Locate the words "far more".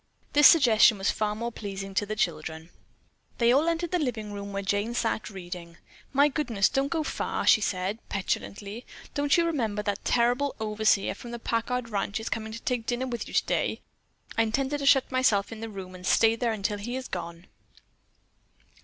1.11-1.51